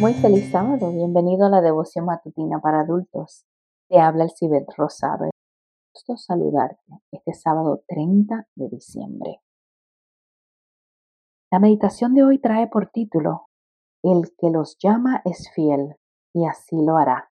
Muy 0.00 0.12
feliz 0.14 0.50
sábado, 0.50 0.90
bienvenido 0.90 1.46
a 1.46 1.48
la 1.48 1.60
devoción 1.60 2.06
matutina 2.06 2.60
para 2.60 2.80
adultos. 2.80 3.44
Te 3.88 4.00
habla 4.00 4.24
el 4.24 4.30
Cibet 4.30 4.66
Rosado. 4.76 5.30
Gusto 5.94 6.16
saludarte 6.16 6.82
este 7.12 7.32
sábado 7.32 7.82
30 7.86 8.48
de 8.56 8.68
diciembre. 8.68 9.40
La 11.52 11.60
meditación 11.60 12.14
de 12.14 12.24
hoy 12.24 12.40
trae 12.40 12.66
por 12.66 12.90
título 12.90 13.46
El 14.02 14.34
que 14.36 14.50
los 14.50 14.76
llama 14.82 15.22
es 15.24 15.48
fiel 15.54 15.94
y 16.34 16.44
así 16.44 16.76
lo 16.84 16.96
hará. 16.96 17.30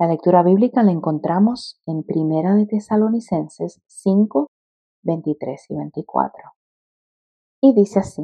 La 0.00 0.08
lectura 0.08 0.42
bíblica 0.42 0.82
la 0.82 0.92
encontramos 0.92 1.78
en 1.86 2.04
Primera 2.04 2.54
de 2.54 2.66
Tesalonicenses 2.66 3.82
5, 3.86 4.48
23 5.02 5.66
y 5.68 5.76
24. 5.76 6.42
Y 7.60 7.74
dice 7.74 7.98
así: 7.98 8.22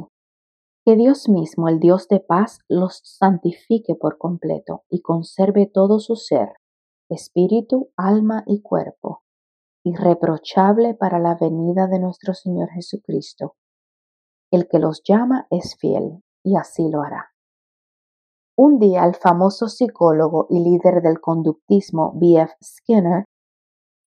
que 0.85 0.95
Dios 0.95 1.29
mismo, 1.29 1.67
el 1.67 1.79
Dios 1.79 2.07
de 2.07 2.19
paz, 2.19 2.59
los 2.67 3.01
santifique 3.03 3.95
por 3.95 4.17
completo 4.17 4.83
y 4.89 5.01
conserve 5.01 5.69
todo 5.71 5.99
su 5.99 6.15
ser, 6.15 6.53
espíritu, 7.09 7.91
alma 7.95 8.43
y 8.47 8.61
cuerpo, 8.61 9.21
irreprochable 9.83 10.95
para 10.95 11.19
la 11.19 11.35
venida 11.35 11.87
de 11.87 11.99
nuestro 11.99 12.33
Señor 12.33 12.69
Jesucristo. 12.69 13.55
El 14.51 14.67
que 14.67 14.79
los 14.79 15.01
llama 15.03 15.47
es 15.51 15.75
fiel, 15.77 16.23
y 16.43 16.57
así 16.57 16.89
lo 16.89 17.03
hará. 17.03 17.31
Un 18.57 18.79
día 18.79 19.05
el 19.05 19.15
famoso 19.15 19.67
psicólogo 19.67 20.47
y 20.49 20.59
líder 20.59 21.01
del 21.01 21.21
conductismo 21.21 22.13
B.F. 22.15 22.53
Skinner 22.63 23.25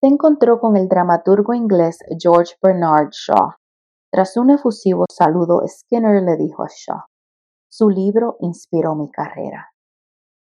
se 0.01 0.07
encontró 0.07 0.59
con 0.59 0.75
el 0.75 0.89
dramaturgo 0.89 1.53
inglés 1.53 1.99
George 2.19 2.55
Bernard 2.61 3.09
Shaw 3.11 3.53
tras 4.13 4.37
un 4.37 4.51
efusivo 4.51 5.05
saludo, 5.11 5.63
Skinner 5.67 6.21
le 6.21 6.37
dijo 6.37 6.61
a 6.61 6.67
Shaw, 6.67 6.99
su 7.67 7.89
libro 7.89 8.37
inspiró 8.41 8.93
mi 8.93 9.09
carrera. 9.09 9.73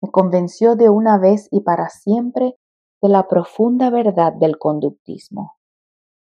Me 0.02 0.10
convenció 0.10 0.76
de 0.76 0.90
una 0.90 1.20
vez 1.20 1.48
y 1.52 1.62
para 1.62 1.90
siempre 1.90 2.58
de 3.04 3.10
la 3.10 3.28
profunda 3.28 3.92
verdad 3.92 4.34
del 4.34 4.58
conductismo. 4.58 5.58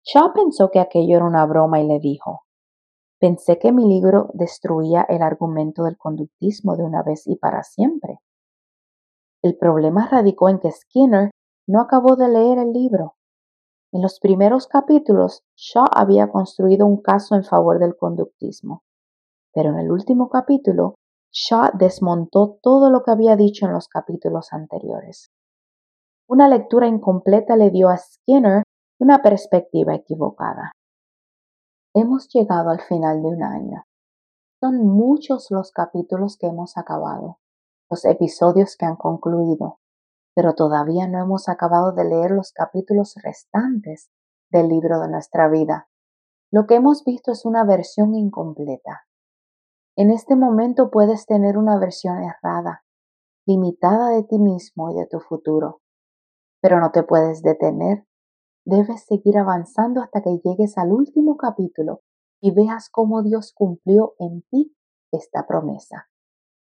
Shaw 0.04 0.32
pensó 0.32 0.70
que 0.70 0.78
aquello 0.78 1.16
era 1.16 1.24
una 1.24 1.44
broma 1.44 1.80
y 1.80 1.88
le 1.88 1.98
dijo, 1.98 2.42
pensé 3.18 3.58
que 3.58 3.72
mi 3.72 3.84
libro 3.84 4.30
destruía 4.34 5.02
el 5.02 5.20
argumento 5.20 5.82
del 5.82 5.98
conductismo 5.98 6.76
de 6.76 6.84
una 6.84 7.02
vez 7.02 7.26
y 7.26 7.34
para 7.34 7.64
siempre. 7.64 8.20
El 9.42 9.56
problema 9.56 10.06
radicó 10.06 10.48
en 10.50 10.60
que 10.60 10.70
Skinner 10.70 11.32
no 11.66 11.80
acabó 11.80 12.14
de 12.14 12.28
leer 12.28 12.58
el 12.58 12.72
libro 12.72 13.16
en 13.94 14.02
los 14.02 14.18
primeros 14.18 14.66
capítulos, 14.66 15.44
Shaw 15.56 15.86
había 15.94 16.28
construido 16.28 16.84
un 16.84 17.00
caso 17.00 17.36
en 17.36 17.44
favor 17.44 17.78
del 17.78 17.96
conductismo, 17.96 18.82
pero 19.52 19.70
en 19.70 19.78
el 19.78 19.92
último 19.92 20.28
capítulo, 20.28 20.96
Shaw 21.30 21.70
desmontó 21.78 22.58
todo 22.60 22.90
lo 22.90 23.04
que 23.04 23.12
había 23.12 23.36
dicho 23.36 23.66
en 23.66 23.72
los 23.72 23.86
capítulos 23.86 24.52
anteriores. 24.52 25.30
Una 26.28 26.48
lectura 26.48 26.88
incompleta 26.88 27.56
le 27.56 27.70
dio 27.70 27.88
a 27.88 27.96
Skinner 27.96 28.64
una 28.98 29.22
perspectiva 29.22 29.94
equivocada. 29.94 30.72
Hemos 31.94 32.28
llegado 32.34 32.70
al 32.70 32.80
final 32.80 33.22
de 33.22 33.28
un 33.28 33.44
año. 33.44 33.84
Son 34.60 34.88
muchos 34.88 35.52
los 35.52 35.70
capítulos 35.70 36.36
que 36.36 36.48
hemos 36.48 36.76
acabado, 36.76 37.38
los 37.88 38.04
episodios 38.06 38.76
que 38.76 38.86
han 38.86 38.96
concluido, 38.96 39.78
pero 40.34 40.54
todavía 40.54 41.06
no 41.06 41.20
hemos 41.20 41.48
acabado 41.48 41.92
de 41.92 42.04
leer 42.04 42.32
los 42.32 42.52
capítulos 42.52 43.14
restantes 43.22 44.10
del 44.50 44.68
libro 44.68 45.00
de 45.00 45.08
nuestra 45.08 45.48
vida. 45.48 45.88
Lo 46.50 46.66
que 46.66 46.76
hemos 46.76 47.04
visto 47.04 47.32
es 47.32 47.44
una 47.44 47.64
versión 47.64 48.14
incompleta. 48.14 49.06
En 49.96 50.10
este 50.10 50.36
momento 50.36 50.90
puedes 50.90 51.26
tener 51.26 51.56
una 51.56 51.78
versión 51.78 52.18
errada, 52.22 52.84
limitada 53.46 54.10
de 54.10 54.24
ti 54.24 54.38
mismo 54.38 54.90
y 54.90 54.94
de 54.94 55.06
tu 55.06 55.20
futuro, 55.20 55.82
pero 56.60 56.80
no 56.80 56.90
te 56.90 57.02
puedes 57.02 57.42
detener. 57.42 58.06
Debes 58.64 59.04
seguir 59.04 59.36
avanzando 59.36 60.00
hasta 60.00 60.22
que 60.22 60.40
llegues 60.42 60.78
al 60.78 60.92
último 60.92 61.36
capítulo 61.36 62.00
y 62.40 62.52
veas 62.52 62.88
cómo 62.88 63.22
Dios 63.22 63.52
cumplió 63.52 64.14
en 64.18 64.42
ti 64.50 64.74
esta 65.12 65.46
promesa. 65.46 66.08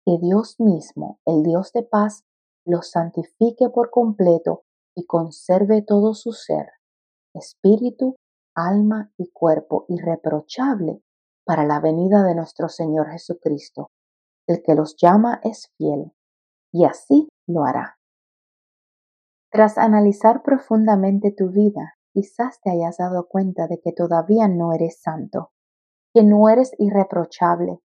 Que 0.05 0.19
Dios 0.21 0.61
mismo, 0.61 1.19
el 1.25 1.43
Dios 1.43 1.73
de 1.73 1.83
paz, 1.83 2.26
los 2.67 2.91
santifique 2.91 3.71
por 3.71 3.91
completo 3.91 4.65
y 4.95 5.07
conserve 5.07 5.83
todo 5.83 6.15
su 6.15 6.33
ser, 6.33 6.67
espíritu, 7.35 8.17
alma 8.55 9.13
y 9.17 9.31
cuerpo 9.31 9.87
irreprochable 9.89 11.03
para 11.45 11.65
la 11.65 11.81
venida 11.81 12.25
de 12.25 12.35
nuestro 12.35 12.69
Señor 12.69 13.11
Jesucristo. 13.11 13.89
El 14.49 14.63
que 14.63 14.75
los 14.75 14.97
llama 14.97 15.41
es 15.43 15.71
fiel, 15.77 16.13
y 16.73 16.85
así 16.85 17.29
lo 17.47 17.65
hará. 17.65 17.99
Tras 19.51 19.79
analizar 19.79 20.43
profundamente 20.43 21.33
tu 21.33 21.51
vida, 21.51 21.95
quizás 22.13 22.61
te 22.61 22.71
hayas 22.71 22.97
dado 22.99 23.29
cuenta 23.29 23.69
de 23.69 23.81
que 23.81 23.93
todavía 23.93 24.49
no 24.49 24.73
eres 24.73 25.01
santo, 25.01 25.53
que 26.13 26.25
no 26.25 26.49
eres 26.49 26.73
irreprochable, 26.79 27.81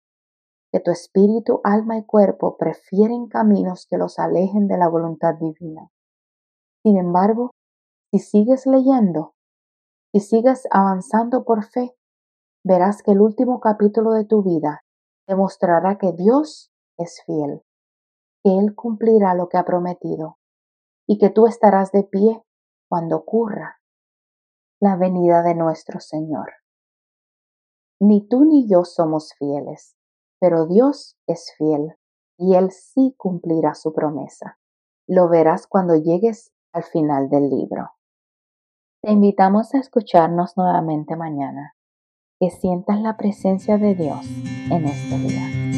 que 0.71 0.79
tu 0.79 0.91
espíritu, 0.91 1.61
alma 1.63 1.97
y 1.97 2.05
cuerpo 2.05 2.57
prefieren 2.57 3.27
caminos 3.27 3.87
que 3.89 3.97
los 3.97 4.19
alejen 4.19 4.67
de 4.67 4.77
la 4.77 4.87
voluntad 4.87 5.35
divina. 5.35 5.89
Sin 6.83 6.97
embargo, 6.97 7.51
si 8.11 8.19
sigues 8.19 8.65
leyendo, 8.65 9.35
si 10.13 10.19
sigues 10.19 10.67
avanzando 10.71 11.43
por 11.43 11.63
fe, 11.63 11.95
verás 12.63 13.03
que 13.03 13.11
el 13.11 13.21
último 13.21 13.59
capítulo 13.59 14.11
de 14.11 14.25
tu 14.25 14.43
vida 14.43 14.83
demostrará 15.27 15.97
que 15.97 16.11
Dios 16.13 16.71
es 16.97 17.21
fiel, 17.25 17.63
que 18.43 18.57
Él 18.57 18.75
cumplirá 18.75 19.35
lo 19.35 19.49
que 19.49 19.57
ha 19.57 19.65
prometido 19.65 20.37
y 21.07 21.17
que 21.17 21.29
tú 21.29 21.47
estarás 21.47 21.91
de 21.91 22.03
pie 22.03 22.43
cuando 22.87 23.17
ocurra 23.17 23.79
la 24.79 24.95
venida 24.95 25.43
de 25.43 25.55
nuestro 25.55 25.99
Señor. 25.99 26.53
Ni 27.99 28.27
tú 28.27 28.45
ni 28.45 28.67
yo 28.69 28.85
somos 28.85 29.33
fieles, 29.37 29.95
pero 30.39 30.67
Dios 30.67 31.17
es 31.27 31.53
fiel 31.57 31.95
y 32.37 32.55
Él 32.55 32.71
sí 32.71 33.13
cumplirá 33.17 33.75
su 33.75 33.93
promesa. 33.93 34.57
Lo 35.07 35.27
verás 35.27 35.67
cuando 35.67 35.95
llegues 35.95 36.51
al 36.73 36.83
final 36.83 37.29
del 37.29 37.49
libro. 37.49 37.91
Te 39.01 39.11
invitamos 39.11 39.73
a 39.73 39.79
escucharnos 39.79 40.57
nuevamente 40.57 41.15
mañana. 41.15 41.75
Que 42.39 42.49
sientas 42.49 43.01
la 43.01 43.17
presencia 43.17 43.77
de 43.77 43.95
Dios 43.95 44.25
en 44.71 44.85
este 44.85 45.17
día. 45.17 45.68